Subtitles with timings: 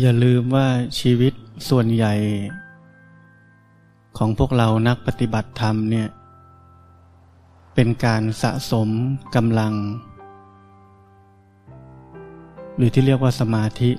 [0.00, 0.68] อย่าลืมว่า
[1.00, 1.32] ชีวิต
[1.68, 2.14] ส่วนใหญ่
[4.18, 6.08] ของพวกเรานักปฏิบัติธรรมเนี่ย
[7.74, 8.88] เป็นการสะสม
[9.34, 9.74] กำลัง
[12.76, 13.90] หรือที่เรียกว่าสมาธิ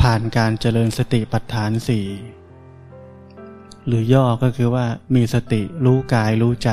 [0.00, 2.06] ผ่านการเจริญสติปัฏฐานสี่
[3.86, 6.70] หรือย่อก็คือว่ามีสติรู้กายรู้ใจ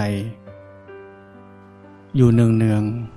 [2.15, 2.83] อยู่เนือง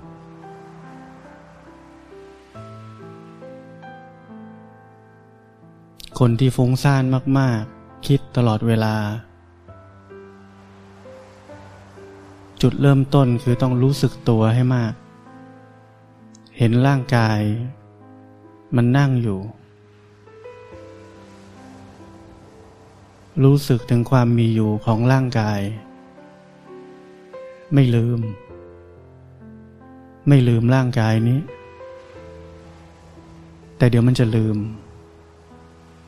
[6.25, 7.03] คนที่ฟุ้งซ่าน
[7.39, 8.95] มาก ๆ คิดตลอดเวลา
[12.61, 14.93] จุดเริ่มต้นคือต้องรู้สึกตัวให้มาก
[16.57, 17.39] เห็นร่างกาย
[18.75, 19.39] มันนั่งอยู่
[23.43, 25.61] รู้สึกถึงความมีอยู่ของร่างกาย
[27.73, 28.19] ไม่ลืม
[30.27, 31.39] ไม่ลืมร่างกายนี้
[33.77, 34.59] แต่เดี๋ยวมันจะลืม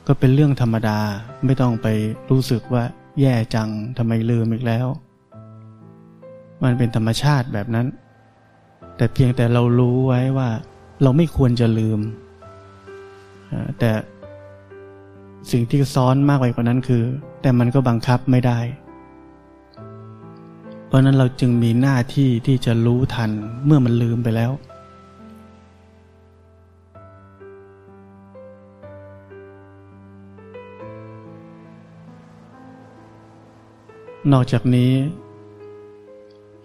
[0.08, 1.00] ก็เป็นเรื่องธรรมดา
[1.46, 1.88] ไม่ต้องไป
[2.30, 2.84] รู้สึกว่า
[3.22, 4.88] แย่จังทำไมลืมอีกแล้ว
[6.64, 7.88] มันเป็นธรรมชาติแบบนั้น
[8.98, 10.50] แต่เพียงแต่เรารู้ไว้ว่า
[11.04, 12.00] เราไม่ควรจะลืม
[13.80, 13.92] แต่
[15.52, 17.04] สิ่งที่ซ้อนมากไปกว่านั้นคือ
[17.42, 18.60] แต่มันก็บังคับไม่ได้
[20.88, 23.32] เพราะนั้นเราจึงมีหน้าที่ที่จะรู้ทัน
[23.66, 24.52] เมื่อมันลืมไปแล้ว
[34.32, 34.92] นอกจากนี้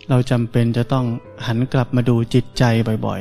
[0.09, 1.06] เราจำเป็นจะต้อง
[1.47, 2.64] หันกลับมาดูจิตใจ
[3.06, 3.20] บ่อย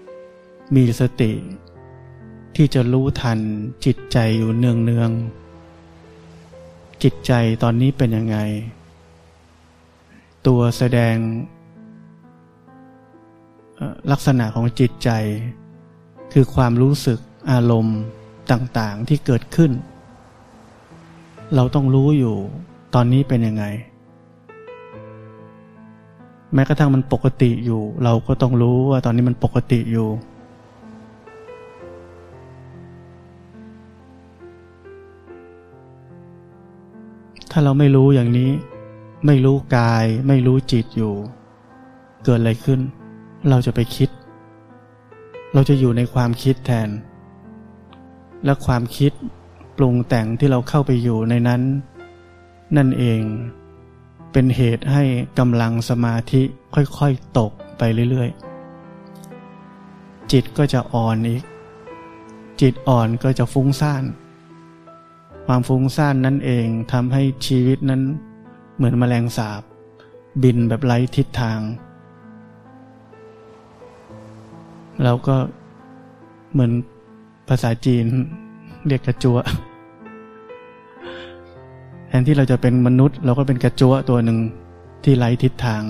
[0.00, 1.32] ๆ มีสติ
[2.56, 3.38] ที่จะรู้ทัน
[3.84, 7.32] จิตใจอยู่เนืองๆ จิตใจ
[7.62, 8.38] ตอนนี้เป็นยังไง
[10.46, 11.16] ตัวแสดง
[14.10, 15.10] ลักษณะของจิตใจ
[16.32, 17.18] คือความรู้สึก
[17.50, 18.00] อารมณ์
[18.50, 19.70] ต่างๆที่เกิดขึ้น
[21.54, 22.36] เราต้องรู้อยู่
[22.94, 23.64] ตอนนี้เป็นยังไง
[26.54, 30.08] แม้กระทั่งมันปกติอยู่ เราก็ต้องรู้ว่าตอนนี้มันปกติอยู่
[37.50, 38.50] ถ้าเราไม่รู้อย่างนี้
[39.26, 41.14] ไม่รู้กาย ไม่รู้จิตอยู่
[42.24, 42.80] เกิดอะไรขึ้น
[43.50, 44.08] เราจะไปคิด
[45.54, 46.88] เราจะอยู่ในความคิดแทน
[48.44, 49.12] และความคิด
[49.76, 51.62] ปรุงแต่งที่เราเข้าไปอยู่ในนั้น
[52.76, 53.22] นั่นเอง
[54.32, 55.02] เป็นเหตุให้
[55.38, 56.42] กำลังสมาธิ
[56.74, 61.42] ค่อยๆตกไปเรื่อยๆ จิตก็จะอ่อนอีก
[62.60, 64.04] จิตอ่อนก็จะฟุ้งซ่าน
[65.46, 68.02] ความฟุ้งซ่านนั่นเองทำให้ชีวิตนั้น
[68.76, 69.62] เหมือนมแมลงสาบ
[70.42, 71.60] บินแบบไร้ทิศทาง
[75.02, 75.36] แล้วก็
[76.52, 76.72] เหมือน
[77.48, 78.06] ภาษาจีน
[78.86, 79.38] เรียกกระจัว
[82.08, 84.38] แทนที่เราจะเป็นมนุษย์ เราก็เป็นกระจัวตัวหนึ่ง
[85.04, 85.82] ที่ไร้ทิศทาง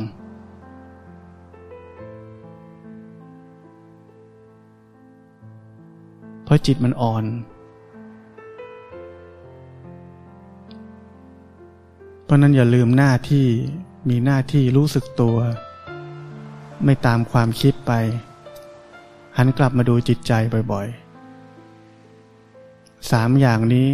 [6.44, 7.24] เพราะจิตมันอ่อน
[12.24, 13.46] เพราะนั้นอย่าลืมหน้าที่
[14.08, 15.36] มีหน้าที่รู้สึกตัว
[16.84, 17.92] ไม่ตามความคิดไป
[19.36, 20.32] หันกลับมาดูจิตใจ
[20.72, 21.01] บ่อยๆ
[23.10, 23.88] สามอย่างนี้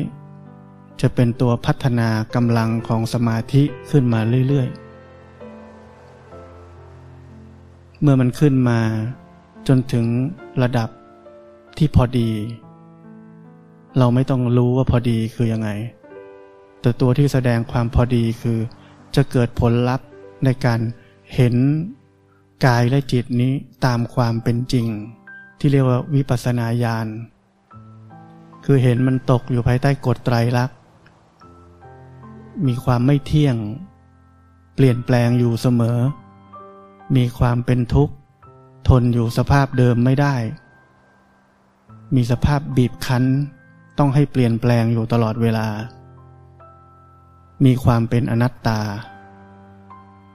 [1.00, 8.80] จะเป็นตัวพัฒนากำลังของสมาธิขึ้นมาเรื่อยๆ เมื่อมันขึ้นมา
[9.68, 10.06] จนถึง
[10.62, 10.88] ระดับ
[11.78, 12.30] ที่พอดี
[13.98, 15.70] เราไม่ต้องรู้ว่าพอดีคือยังไง
[16.80, 18.58] แต่ตัวที่แสดงความพอดีคือ
[19.16, 20.06] จะเกิดผลลัพธ์
[20.44, 20.80] ในการ
[21.34, 21.54] เห็น
[22.66, 23.52] กายและจิตนี้
[23.86, 24.86] ตามความเป็นจริง
[25.58, 27.06] ที่เรียกว่าวิปัสสนาญาณ
[28.70, 30.76] คือเห็นมันตกอยู่ภายใต้กฎไตรลักษณ์
[32.66, 33.56] มีความไม่เที่ยง
[34.74, 35.98] เปลี่ยนแปลงอยู่เสมอ
[37.16, 38.14] มีความเป็นทุกข์
[38.88, 40.36] ทนอยู่สภาพเดิมไม่ได้
[42.14, 43.24] มีสภาพบีบคั้น
[43.98, 45.68] ต้องให้เปลี่ยนแปลงอยู่ตลอดเวลา
[47.64, 48.80] มีความเป็นอนัตตา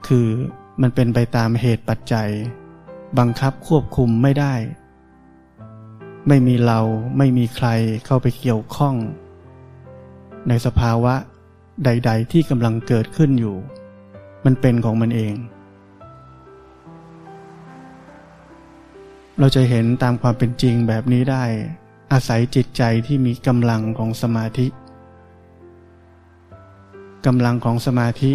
[0.06, 0.28] คือ
[0.80, 2.30] มันเป็นไปตามเหตุปัจจัย
[3.18, 4.54] บังคับควบคุมไม่ได้
[6.28, 6.80] ไม่มีเรา
[7.18, 7.68] ไม่มีใคร
[8.06, 8.94] เข้าไปเกี่ยวข้อง
[10.48, 11.14] ในสภาวะ
[11.84, 13.56] ใด ๆ ที่กำลังเกิดขึ้นอยู่
[14.44, 15.34] มันเป็นของมันเอง
[19.38, 21.44] เราจะเห็นตามความเป็นจริงแบบนี้ได้
[22.12, 24.66] อาศัยจิตใจที่มีกำลังของสมาธิ
[27.26, 28.32] กำลังของสมาธิ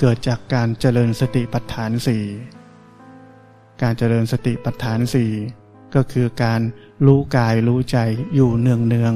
[0.00, 2.24] เกิดจากการเจริญสติปัฏฐานสี่
[3.82, 5.30] การเจริญสติปัฏฐานสี่
[5.94, 6.60] ก็คือการ
[7.06, 7.98] รู้กายรู้ใจ
[8.34, 9.14] อยู่เนืองเนือง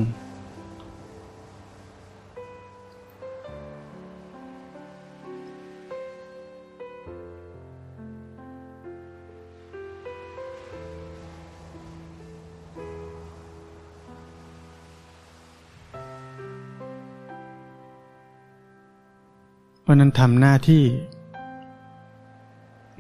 [19.83, 20.85] เพราะนั้นทำหน้าที่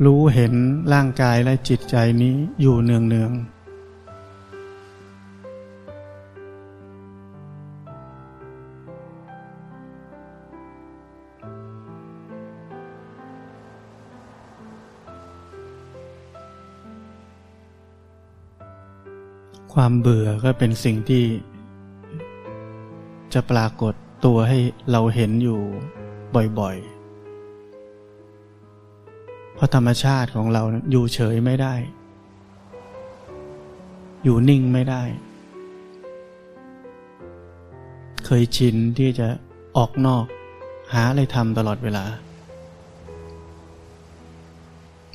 [0.04, 0.54] รู้เห็น
[0.92, 21.24] ร่างกายและจิตใจนี้อยู่เนืองเความเบื่อก็เป็นสิ่งที่
[23.34, 23.94] จะปรากฏ
[24.24, 24.58] ตัวให้
[24.90, 25.60] เราเห็นอยู่
[26.58, 26.84] บ่อยๆ
[29.54, 31.74] เพราะธรรมชาติของเราอยู่เฉยไม่ได้
[34.24, 35.02] อยู่นิ่งไม่ได้
[38.24, 39.28] เคยชินที่จะ
[39.76, 40.24] ออกนอก
[40.92, 42.04] หาอะไรทำตลอดเวลา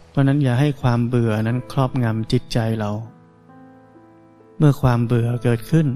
[0.09, 2.91] เพราะนั้นอย่าให้ความเบื่อนั้นครอบงำจิตใจเรา
[4.57, 5.87] เมื่อความเบื่อเกิดขึ้น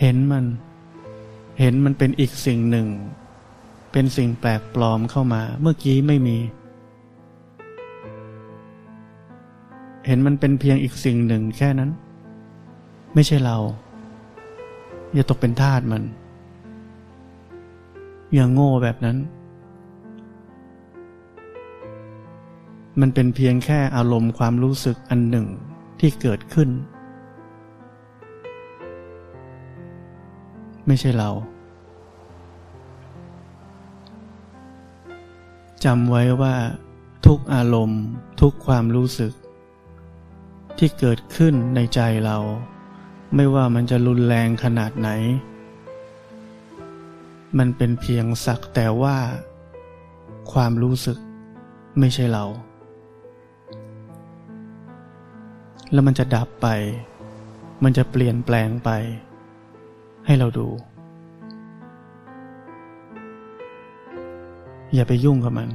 [0.00, 0.44] เห็นมัน
[1.60, 2.88] เห็นมันเป็นอีกสิ่งหนึ่ง
[3.92, 6.38] เป็นสิ่งแปลกปลอมเข้ามา เมื่อกี้ไม่มี
[10.06, 11.90] เห็นมันเป็นเพียงอีกสิ่งหนึ่งแค่นั้น
[13.14, 13.58] ไม่ใช่เรา
[15.14, 16.02] อย่าตกเป็นทาสมัน
[18.34, 19.16] อย่าโง่แบบนั้น
[23.00, 25.46] มันเป็นเพียงแค่อารมณ์ความรู้สึกอันหนึ่ง
[26.04, 26.70] ที่เกิดขึ้น
[30.86, 31.30] ไม่ใช่เรา
[35.84, 36.54] จำไว้ว่า
[37.26, 38.02] ทุกอารมณ์
[38.40, 39.32] ทุกความรู้สึก
[40.78, 42.38] ที่เกิดขึ้นในใจเรา
[43.34, 45.08] ไม่ว่ามันจะรุนแรงขนาดไหน
[47.58, 49.18] มันเป็นเพียงสักแต่ว่า
[50.52, 51.18] ความรู้สึก
[51.98, 52.46] ไม่ใช่เรา
[55.92, 56.68] แล้วมันจะดับไป
[57.84, 58.90] มันจะเปลี่ยนแปลงไป
[60.26, 60.68] ให้เราดู
[64.94, 65.70] อย่าไปยุ่งกับมัน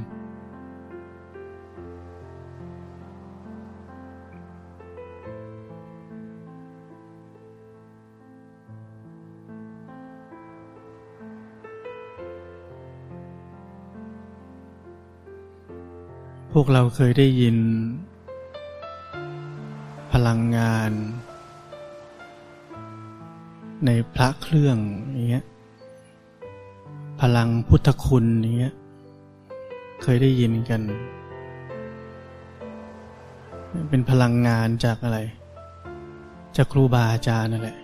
[16.52, 17.56] พวกเราเคยได้ยิน
[20.12, 20.92] พลังงาน
[23.86, 24.78] ในพระเครื่อง
[25.12, 25.44] อย่างเงี้ย
[27.20, 28.74] พลังพุทธคุณอย่างเงี้ย
[30.02, 30.82] เคยได้ยินกัน
[33.90, 35.18] เป็นพลังงานจากอะไร
[36.56, 37.78] จากครูบาอาจารย์นั่นแหละ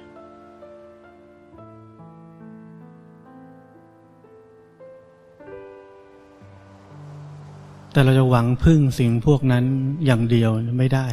[7.92, 9.64] แต่เราจะหวังพึ่งสิ่งพวกนั้น
[10.06, 11.06] อย่างเดียวไม่ได้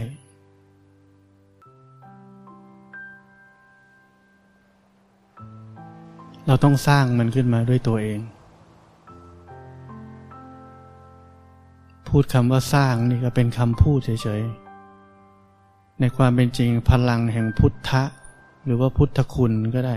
[6.52, 8.20] เราต้องสร้างมันขึ้นมาด้วยตัวเอง
[12.08, 18.04] พูดคำว่าสร้างนี่ก็เป็นคำพูดเฉยๆ ในความเป็นจริงพลังแห่งพุทธะ
[18.66, 19.96] หรือว่าพุทธคุณก็ได้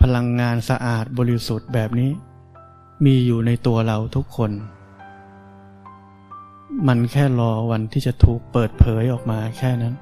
[0.00, 2.10] พลังงานสะอาดบริสุทธิ์แบบนี้
[3.04, 4.50] มีอยู่ในตัวเราทุกคน
[6.86, 9.96] มันแค่รอวันที่จะถูกเปิดเผยออกมาแค่นั้น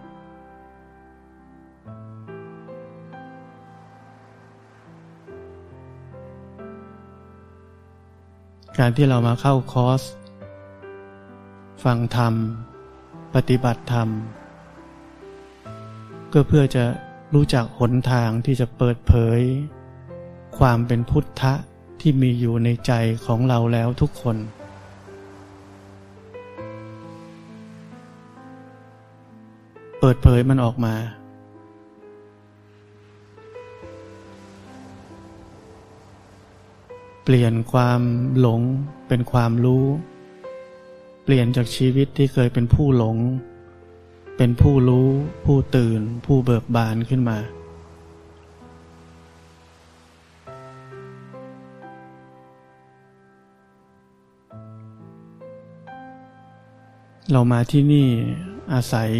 [8.82, 10.02] การที่เรามาเข้าคอร์ส
[11.84, 12.34] ฟังธรรม
[13.34, 14.08] ปฏิบัติธรรม
[16.32, 16.84] ก็เพื่อจะ
[17.34, 19.40] รู้จักหนทางที่จะเปิดเผย
[20.58, 21.54] ความเป็นพุทธะ
[22.00, 22.92] ที่มีอยู่ในใจ
[23.26, 24.36] ของเราแล้วทุกคน
[30.00, 30.94] เปิดเผยมันออกมา
[37.32, 38.00] ปลี่ยนความ
[38.40, 38.62] หลง
[39.08, 39.84] เป็นความรู้
[41.24, 43.16] เปลี่ยนจากชีวิตที่เคยเป็นผู้หลง
[44.36, 45.08] เป็นผู้รู้
[45.44, 47.38] ผู้ตื่น ผู้เบิกบานขึ้นมา
[57.32, 58.08] เรามาที่นี่
[58.72, 59.10] อาศัย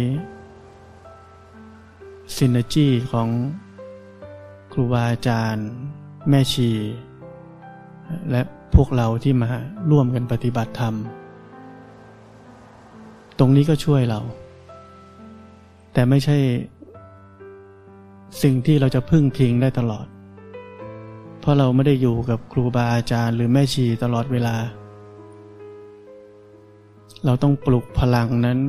[2.35, 3.29] ซินเนจีของ
[4.71, 5.67] ครูบาอาจารย์
[6.29, 6.71] แม่ชี
[8.31, 8.41] และ
[8.75, 9.49] พวกเราที่มา
[9.91, 10.93] ร่วมกันปฏิบัติธรรม
[13.39, 14.19] ตรงนี้ก็ช่วยเรา
[15.93, 16.37] แต่ไม่ใช่
[18.43, 20.07] สิ่งที่เราจะพึ่งพิงได้ตลอด
[21.39, 24.55] เพราะเราไม่ได้อยู่กับครูบาอาจารย์หรือแม่ชีตลอดเวลา
[27.25, 28.59] เราต้องปลุกพลังนั้น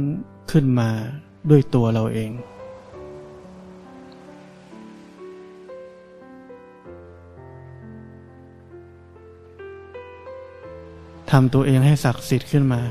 [0.50, 0.88] ขึ้นมา
[1.50, 2.30] ด้วยตัวเราเอง
[11.34, 12.82] ทำตัวเองให้ศักดิ์สิทธิ์ขึ้นมา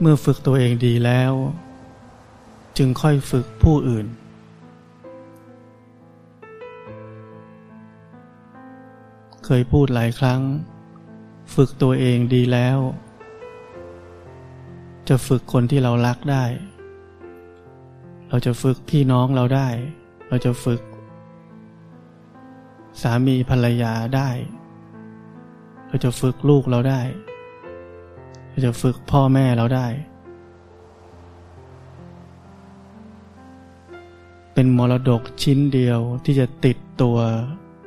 [0.00, 1.32] เมื่อฝึกตัวเองดีแล้ว
[2.76, 4.06] จึงค่อยฝึกผู้อื่น
[9.44, 10.40] เคยพูดหลายครั้ง
[11.54, 12.78] ฝึกตัวเองดีแล้ว
[15.08, 16.44] จะฝึกคนที่เรารักได้
[18.32, 19.68] เราจะฝึกพี่น้องเราได้
[20.28, 20.82] เราจะฝึก
[23.02, 24.30] สามีภรรยาได้
[25.88, 27.00] เราจะฝึกลูกเราได้
[28.50, 29.86] เราจะฝึกพ่อแม่เราได้
[34.54, 37.18] เป็นมรดกชิ้นเดียวที่จะติดตัว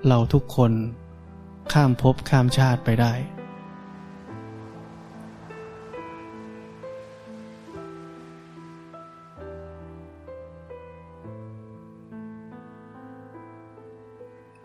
[0.07, 0.71] เราทุกคน
[1.73, 3.13] ข้ามภพข้ามชาติไปได้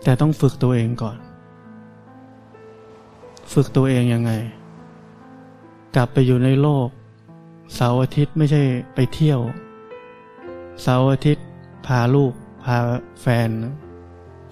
[0.02, 1.18] แต่ต้องฝึกตัวเองก่อน
[3.52, 4.32] ฝึกตัวเองยังไง
[5.94, 6.88] กลับไปอยู่ในโลก
[7.74, 8.62] เสาร์อาทิตย์ไม่ใช่
[8.94, 9.40] ไปเที่ยว
[10.82, 11.46] เสาร์อาทิตย์
[11.86, 12.32] พาลูก
[12.64, 12.76] พา
[13.20, 13.50] แฟน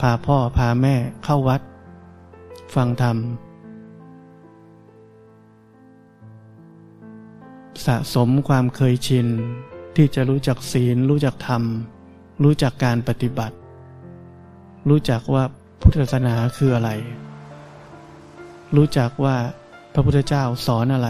[0.01, 1.61] พาพ่อพาแม่เข้าวัด
[2.75, 3.17] ฟังธรรม
[7.87, 9.27] สะสมความเคยชิน
[9.97, 11.63] ที่จะรู้จักศีล รู้จักธรรม
[12.45, 13.57] รู้จักการปฏิบัติ
[14.89, 15.43] รู้จักว่า
[15.81, 16.91] พุทธศาสนาคืออะไร
[18.77, 19.37] รู้จักว่า
[19.93, 21.09] พระพุทธเจ้าสอนอะไร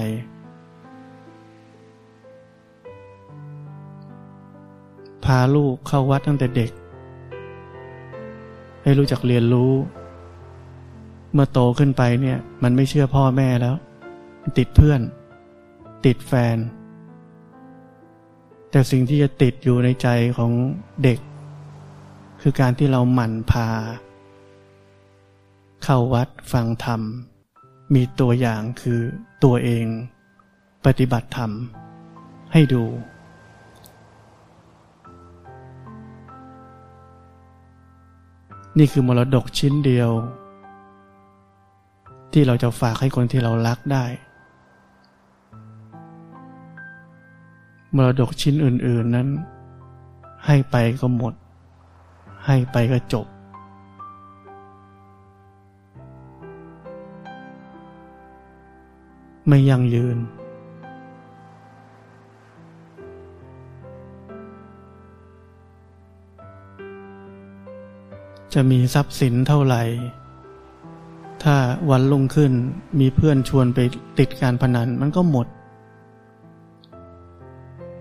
[5.25, 6.71] พาลูกเข้าวัดตั้งแต่เด็ก
[8.83, 9.73] ให้รู้จักเรียนรู้
[11.33, 13.75] เมื่อโตขึ้นไปเนี่ย มันไม่เชื่อพ่อแม่แล้ว
[14.59, 15.01] ติดเพื่อน
[16.07, 16.57] ติดแฟน
[18.71, 20.09] แต่สิ่งที่จะติดอยู่ในใจ
[20.39, 20.53] ของ
[21.03, 21.19] เด็ก
[22.41, 23.69] คือการที่เราหมั่นพา
[25.83, 27.01] เข้าวัดฟังธรรม
[27.95, 29.01] มีตัวอย่างคือ
[29.45, 29.87] ตัวเอง
[30.85, 31.51] ปฏิบัติธรรม
[32.53, 32.85] ให้ดู
[38.79, 40.11] นี่คือมรดกชิ้นเดียว
[42.33, 44.05] ที่เราจะฝากให้คนที่เรารักได้
[47.97, 49.29] มรดกชิ้นอื่น ๆนั้น
[50.47, 51.35] ให้ไปก็หมด
[52.51, 53.27] ให้ไปก็จบ
[59.49, 60.19] ไม่ยั่งยืน
[68.55, 69.83] จะมีทรัพย์สินเท่าไหร่
[71.43, 71.57] ถ้า
[71.91, 72.53] วันลงขึ้น
[73.01, 73.79] มีเพื่อนชวนไป
[74.19, 75.47] ติดการพนันมันก็หมด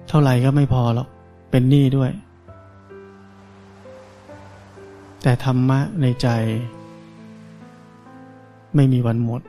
[0.07, 1.07] เท่าไหร่ก็ไม่พอหรอก
[1.51, 2.11] เป็นหนี้ด้วย
[5.21, 6.27] แต่ธรรมะในใจ
[8.75, 9.41] ไม่มีวันหมด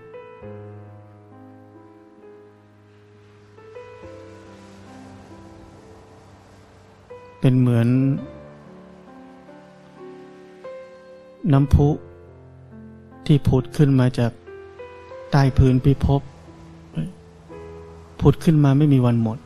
[7.40, 7.88] เป็นเหมือน
[11.52, 11.88] น้ำพุ
[13.26, 14.32] ที่ผุดขึ้นมาจาก
[15.30, 16.20] ใต้พื้นพิภพ
[18.20, 19.38] ผุดขึ้นมาไม่มีวันหมด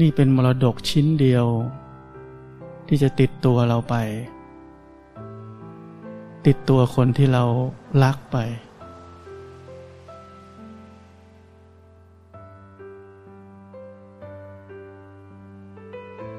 [0.00, 1.46] นี่เป็นมรดกชิ้นเดียว
[2.88, 3.94] ที่จะติดตัวเราไป
[6.46, 7.44] ติดตัวคนที่เรา
[8.02, 8.36] รักไป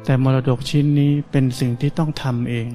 [0.03, 2.69] แต่มรดกชิ้นนี้เป็นสิ่งที่ต้องทำเอง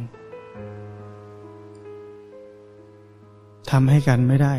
[3.70, 4.54] ทำให้กันไม่ได้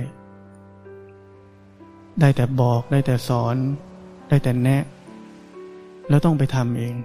[2.19, 3.55] ได้แต่บอกได้แต่สอน
[4.29, 4.83] ได้แต่แนะ
[6.09, 6.95] แล้วต้องไปทำเอง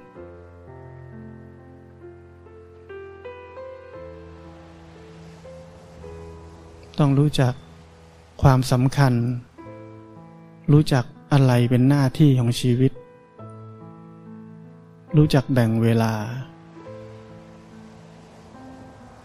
[6.98, 7.54] ต้องรู้จัก
[8.42, 9.14] ความสำคัญ
[10.72, 12.92] รู้จักอะไรเป็นหน้าที่ของชีวิต
[15.16, 16.12] รู้จักแบ่งเวลา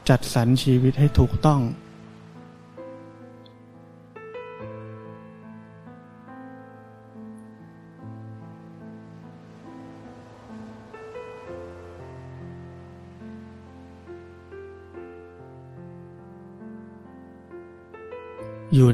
[0.09, 1.61] จัดสรรชีวิตให้ถูกต้อง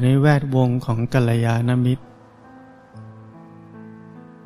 [0.04, 2.04] ในแวดวงของกัลยาณมิตร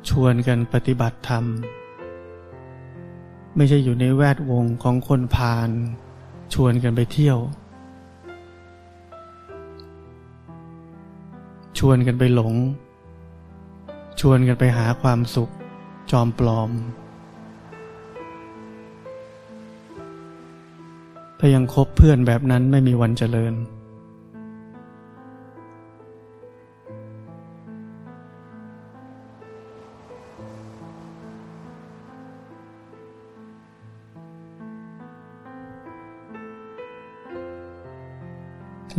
[0.09, 1.45] ชวนกันปฏิบัติธรรม
[3.55, 5.69] ไม่ใช่อยู่ในแวดวงของคนพาล
[6.53, 7.39] ชวนกันไปเที่ยว
[11.79, 12.55] ชวนกันไปหลง
[14.19, 15.49] ชวนกันไปหาความสุข
[16.11, 16.71] จอมปลอม
[21.39, 23.55] ถ้ายังคบเพื่อนแบบนั้นไม่มีวันเจริญ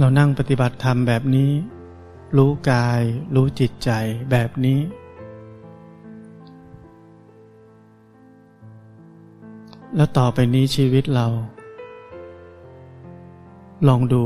[0.01, 1.51] เรานั่งปฏิบัติธรรมแบบนี้
[2.37, 3.03] รู้กาย
[3.35, 3.91] รู้จิตใจ
[4.31, 4.81] แบบนี้
[9.97, 11.27] แล้วต่อไปนี้ชีวิตเรา
[13.89, 14.25] ลองดู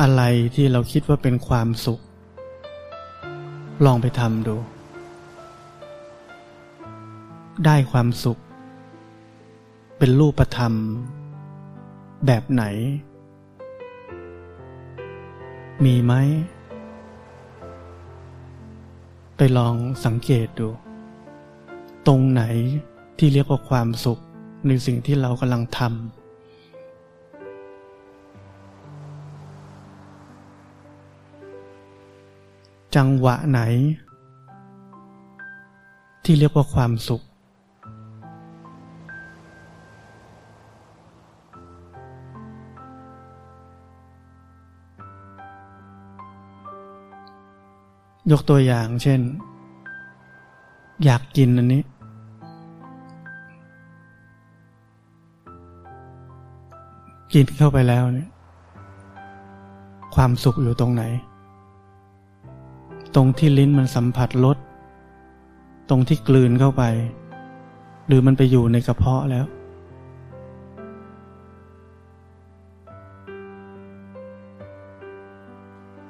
[0.00, 0.22] อะไร
[0.54, 2.00] ที่เราคิดว่าเป็นความสุข
[3.84, 4.56] ลองไปทำดู
[7.64, 8.38] ได้ความสุข
[9.98, 10.72] เป็นรูปธรรม
[12.26, 12.64] แบบไหน
[15.82, 16.12] มีไหม
[19.36, 20.68] ไปลองสังเกตดู
[22.06, 22.42] ตรงไหน
[23.18, 24.18] ที่เรียกว่าความสุข
[24.66, 25.90] ในสิ่งที่เรากำลังทำ
[32.96, 33.60] จังหวะไหน
[36.24, 37.22] ที่เรียกว่าความสุข
[48.30, 49.20] ยกตัวอย่างเช่น
[51.04, 51.82] อยากกินอันนี้
[57.34, 58.28] กินเข้าไปแล้วเนี่ย
[60.14, 61.02] ความสุขอยู่ตรงไหน
[63.14, 64.56] ตรงที่ลิ้นมันสัมผัสรส
[65.88, 66.82] ตรงที่กลืนเข้าไป
[68.06, 69.44] หรือมันไปอยู่ในกระเพาะแล้ว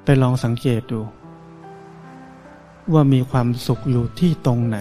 [0.03, 1.01] ไปลองสังเกตดู
[2.93, 4.79] ว่ามีความสุขอยู่ที่ตรงไหน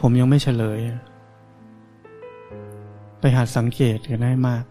[0.00, 0.80] ผมยังไม่เฉลย
[3.20, 4.64] ไปหัดสังเกตกันให้มาก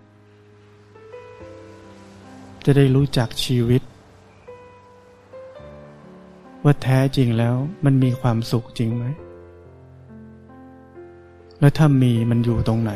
[2.65, 3.81] จะได้รู้จักชีวิต
[6.63, 9.05] ว่าแท้จริงแล้วมันมีความสุขจริงไหม
[11.63, 12.91] แล้วถ้ามีมันอยู่ตรงไหน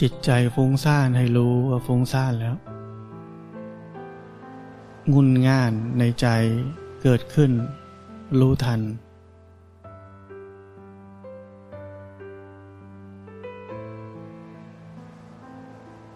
[0.00, 2.56] จิตใจฟุ้งซ่านให้รู้ว่าฟุ้งซ่านแล้ว
[5.12, 6.28] งุนง่านในใจ
[7.02, 7.50] เกิดขึ้น
[8.40, 8.80] รู้ทัน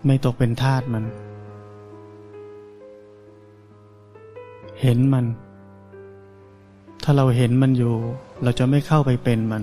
[0.06, 1.04] ไม่ตกเป็นทาตมัน
[4.80, 5.26] เห็นมัน
[7.02, 7.94] ถ้าเราเห็นมันอยู่
[8.42, 9.62] เราจะไม่เข้าไปเป็นมัน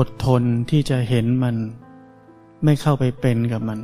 [0.00, 1.56] อดทนที่จะเห็นมัน
[2.64, 3.80] ไม่เข้าไปเป็นกับมัน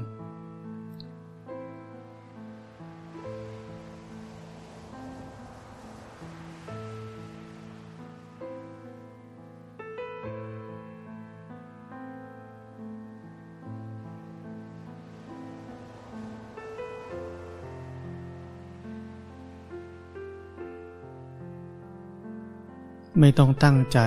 [23.20, 23.98] ไม่ต้องตั้งใจ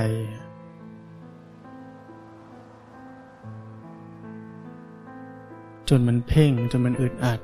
[5.89, 7.39] จนมันเพ่งจนมันอึดอัด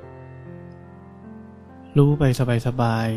[1.97, 2.23] รู้ไป
[2.67, 3.09] สบาย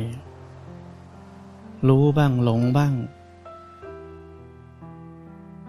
[0.91, 2.95] ๆ รู้บ้างหลงบ้าง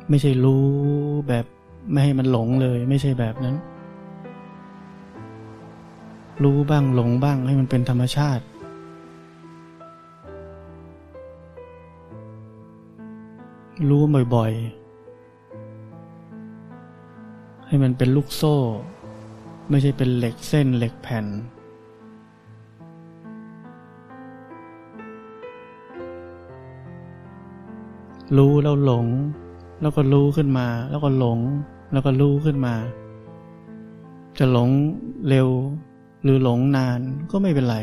[0.10, 0.66] ไม่ใช่รู้
[1.28, 1.46] แบบ
[1.92, 3.56] ไม่ให้มันหลงเลยไม่ใช่แบบนั้น
[6.44, 8.44] รู้บ้างหลงบ้างให้มันเป็นธรรมชาติ
[13.90, 14.04] รู้
[14.36, 18.58] บ่อยๆ ให้มันเป็นลูกโซ่
[19.72, 21.26] ไม่ใช่เป็นเหล็กเส้นเหล็กแผ่น
[28.38, 29.08] รู้แล้วหลง
[29.82, 31.40] แล้วก็รู้ขึ้นมา แล้วก็หลง
[31.92, 32.76] แล้วก็รู้ขึ้นมา
[34.40, 34.70] จะหลง
[35.28, 35.50] เร็ว
[36.24, 37.00] หรือหลงนาน
[37.32, 37.78] ก็ไม่เป็นไร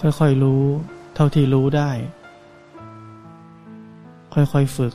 [0.00, 0.64] ค่อยๆรู้
[1.18, 1.90] เท่าที่รู้ได้
[4.34, 4.94] ค่อยๆฝึก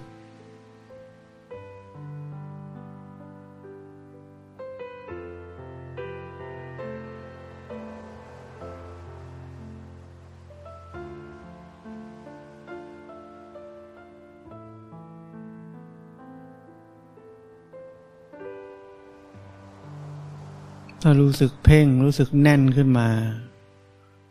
[21.02, 23.10] ถ้ารู้สึกเพ่งรู้สึกแน่นขึ้นมา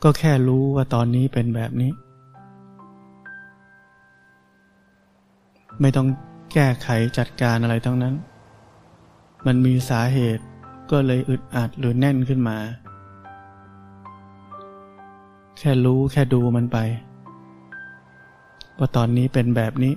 [0.03, 1.93] ก็แค่รู้ว่าตอนนี้เป็นแบบนี้
[5.81, 6.09] ไม่ต้อง
[6.53, 8.15] แก้ไขจัดการอะไรทั้งนั้น
[9.47, 10.45] มันมีสาเหตุ
[10.91, 12.59] ก็เลยอึดอัดหรือแน่นขึ้นมา
[15.59, 16.79] แค่รู้แค่ดูมันไป
[18.79, 19.95] ว่าตอนนี้เป็นแบบนี้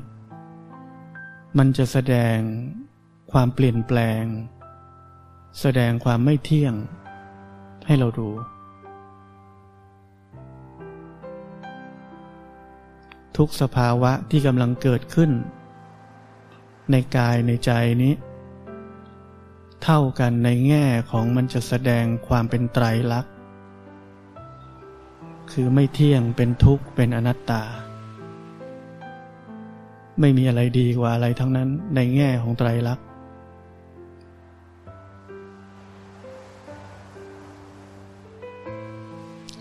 [1.57, 2.37] มันจะแสดง
[3.31, 4.23] ความเปลี่ยนแปลง
[5.61, 6.73] แสดงความไม่เที่ยง
[7.85, 8.29] ให้เราดู
[13.37, 15.31] ทุกสภาวะที่กำลังเกิดขึ้น
[16.91, 17.71] ในกายในใจ
[18.03, 18.13] นี้
[19.83, 23.33] เท่ากันในแง่ของมันจะแสดงความเป็นไตรลักษณ์
[25.51, 27.63] คือไม่เที่ยงเป็นทุกข์เป็นอนัตตา
[30.19, 33.05] ไม่มีอะไรดีกว่าอะไรทั้งนั้นในแง่ของไตรลักษณ์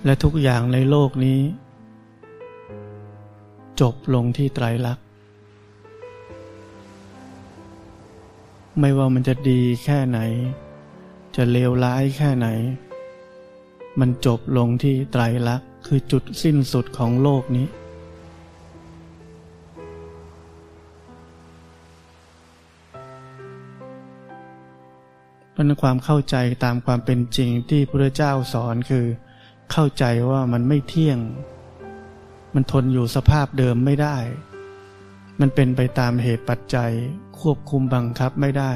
[0.04, 1.40] และทุกอย่างในโลกนี้
[3.80, 5.04] จบลงที่ไตรลักษณ์
[8.80, 10.18] ไม่ว่ามันจะดีแค่ไหน
[11.36, 12.48] จะเลวร้ายแค่ไหน
[14.00, 17.66] มันจบลงที่ไตรลักษณ์คือจุดสิ้นสุดของโลกนี้
[25.54, 29.06] เป็นความเข้าใจตามความเป็นจริงที่พระเจ้าสอนคือ
[29.72, 31.18] เข้าใจว่ามันไม่เที่ยง
[32.54, 34.16] มันทนอยู่สภาพเดิมไม่ได้
[35.40, 36.92] มันเป็นไปตามเหตุปัจจัย
[37.40, 38.72] ควบคุมบังคับไม่ได้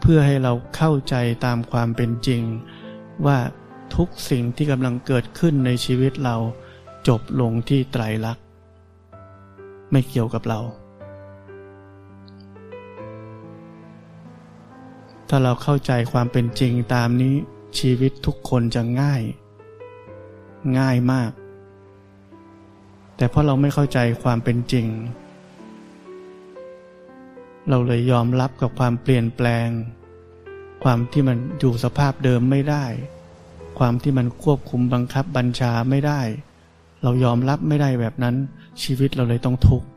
[0.00, 1.14] เพื่อให้เราเข้าใจ
[1.44, 2.42] ตามความเป็นจริง
[3.26, 3.38] ว่า
[3.94, 6.36] ทุกสิ่งที่กำลังเกิดขึ้นในชีวิตเรา
[7.08, 8.44] จบลงที่ไตรลักษณ์
[9.90, 10.60] ไม่เกี่ยวกับเรา
[15.28, 17.34] ถ้าเราเข้าใจความเป็นจริงตามนี้
[17.78, 19.22] ชีวิตทุกคนจะง่าย
[20.78, 21.30] ง่ายมาก
[23.16, 24.86] แต่เพราะเราไม่เข้าใจความเป็นจริง
[27.68, 29.68] เราเลยยอมรับกับความเปลี่ยนแปลง
[30.84, 32.84] ความที่มันอยู่สภาพเดิมไม่ได้
[33.78, 36.20] ความที่มันควบคุมบังคับบัญชาไม่ได้
[37.02, 38.36] เรายอมรับไม่ได้แบบนั้น
[38.82, 39.88] ชีวิตเราเลยต้องทุกข์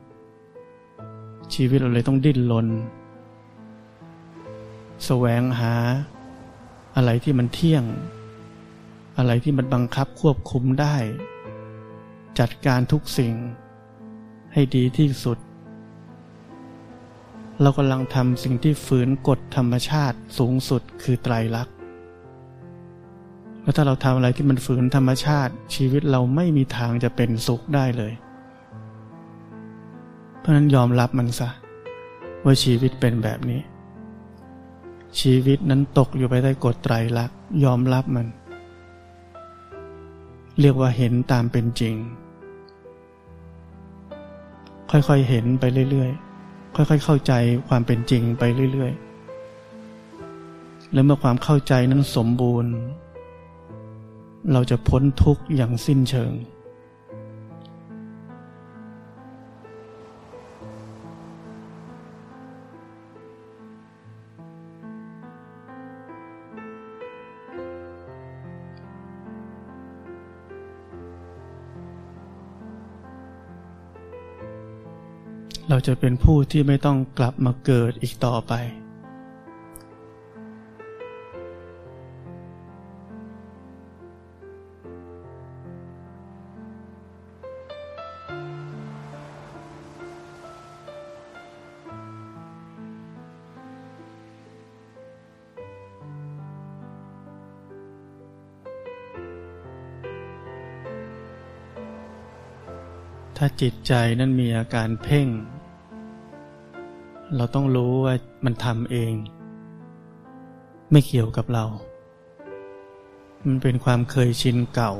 [1.53, 2.67] ชีวิตเราเลยต้องดิ้นรน
[5.05, 5.73] แสวงหา
[6.95, 7.83] อะไรที่มันเที่ยง
[9.17, 10.95] อะไรที่มันบังคับควบคุมได้
[12.39, 13.33] จัดการทุกสิ่ง
[14.53, 15.37] ให้ดีที่สุด
[17.61, 21.75] เรากำลังทำสิ่งที่ฝืนกฎธรรมชาติสูงสุดคือไตรลักษณ์
[23.61, 28.13] แล้วถ้าเราทำอะไรที่มันฝืนธรรมชาติ ชีวิตเราไม่มีทางจะเป็นสุขได้เลย
[30.39, 31.49] เพราะนั้นยอมรับมันซะ
[32.43, 33.61] ว่าชีวิตเป็นแบบนี้
[35.19, 38.27] ชีวิตนั้นตกอยู่ไปใต้กฎไตรลักษณ์ยอมรับมัน
[40.59, 41.95] เรียกว่าเห็นตามเป็นจริง
[44.91, 47.33] ค่อยๆเห็นไปเรื่อยๆ ค่อยๆ เข้าใจ
[47.67, 52.71] ความเป็นจริงไปเรื่อยๆ แล้วเมื่อความเข้าใจนั้นสมบูรณ์
[54.53, 56.31] เราจะพ้นทุกข์อย่างสิ้นเชิง
[75.77, 78.53] เราจะเป็นผู้ที่ไม่ต้องกลับมาเกิดอีกต่อไป
[103.37, 105.29] ถ้าจิตใจนั้นมีอาการเพ่ง
[107.35, 108.13] เราต้องรู้ว่า
[108.45, 109.13] มันทำเอง
[110.91, 111.65] ไม่เกี่ยวกับเรา
[113.45, 114.93] มันเป็นความเคยชินเก่า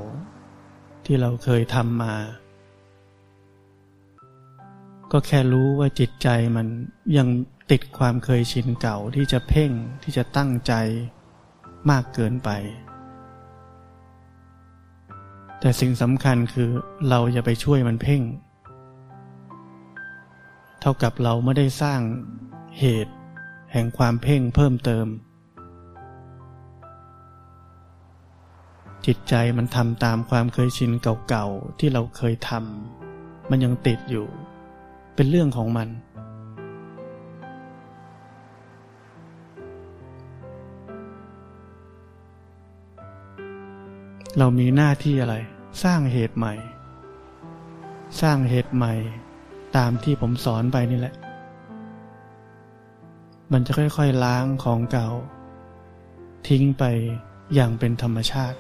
[1.06, 2.16] ที่เราเคยทำมา
[5.12, 6.68] ก็แค่รู้ว่าจิตใจมัน
[7.18, 7.28] ยัง
[7.72, 9.72] ติดความเคยชินเก่าที่จะเพ่ง
[10.04, 10.74] ที่จะตั้งใจ
[11.90, 12.50] มากเกินไป
[15.60, 16.70] แต่สิ่งสำคัญคือ
[17.10, 18.22] เราอย่าไปช่วยมันเพ่ง
[20.90, 22.02] ท่ากับเราไม่ได้สร้าง
[22.80, 23.14] เหตุ
[23.72, 25.08] แห่งความเพ่งเพิ่มเติม
[29.06, 30.92] จิตใจมันทำตามความเคยชิน
[31.30, 34.28] เก่าๆ ที่เราเคยทำมันยังติดอยู่
[35.16, 35.90] เป็นเรื่องของมัน
[44.38, 45.36] เรามีหน้าที่อะไร
[45.84, 46.54] สร้างเหตุใหม่
[48.22, 48.96] สร้างเหตุใหม่
[49.78, 51.16] ตามที่ผมสอนไปนี่แหละ
[53.52, 55.10] มันจะค่อยๆล้างของเก่า
[56.48, 56.84] ทิ้งไป
[57.54, 58.58] อย่างเป็นธรรมชาติ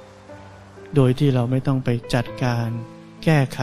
[0.95, 2.69] โดยที่เราไม่ต้องไปจัดการ
[3.23, 3.61] แก้ไข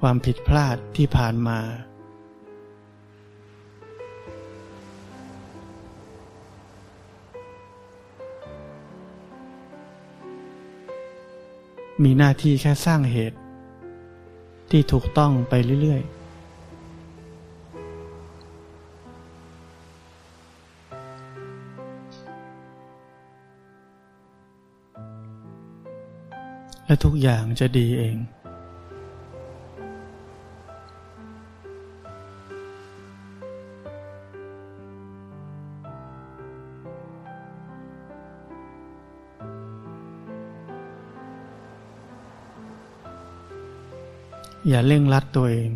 [0.00, 1.58] ความผิดพลาดที่ผ่านมา
[12.02, 13.38] มีหน้าที่แค่สร้างเหตุ
[14.72, 16.22] ที่ถูกต้องไปเรื่อยๆ
[26.86, 28.16] และทุกอย่างจะดีเอง
[44.74, 45.70] อย่าเร่งรัดตัวเอง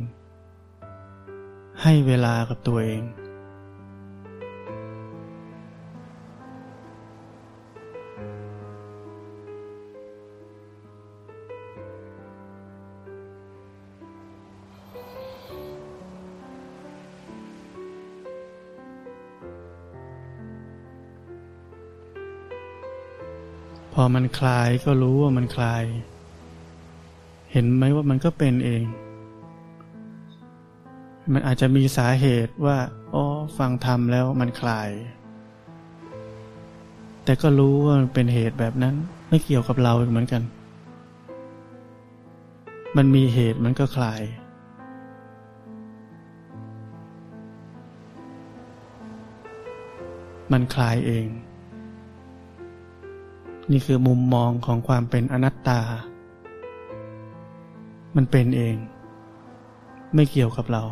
[1.83, 3.03] ให้เวลากับตัวเอง
[23.93, 25.85] พอมันคลายก็รู้ว่ามันคลาย
[27.53, 28.85] เห็นไหมว่ามันก็เป็นเอง
[31.33, 32.79] มันอาจจะมีสาเหตุว่า
[33.15, 33.25] อ๋อ
[33.59, 34.91] ฟังธรรมแล้วมันคลาย
[37.25, 38.95] แต่ก็รู้ว่ามันเป็นเหตุแบบนั้น
[39.29, 40.43] ไม่เกี่ยวกับเราเหมือนกัน
[42.97, 44.23] มันมีเหตุมันก็คลาย
[50.53, 51.27] มันคลายเอง
[53.71, 55.81] นี่คือมุมมองของความเป็นอนัตตา
[58.17, 58.77] มันเป็นเอง
[60.15, 60.83] ไม่เกี่ยวกับเรา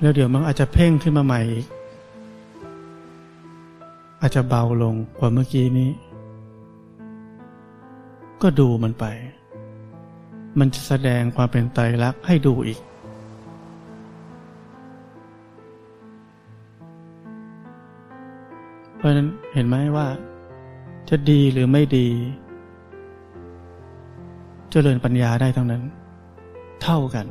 [0.00, 1.66] แล้วเดี๋ยวมันอาจจะเพ่งขึ้นมาใหม่อีก
[4.20, 5.90] อาจจะเบาลงกว่าเมื่อกี้นี้
[8.42, 9.04] ก็ดูมันไป
[10.58, 12.80] มันจะแสดงความเป็นไตรลักษณ์ให้ดูอีก
[18.96, 20.06] เพราะนั้นเห็นไหมว่า
[21.08, 22.08] จะดีหรือไม่ดี
[24.70, 25.82] เจริญปัญญาได้ทั้งนั้น
[26.82, 27.26] เท่ากัน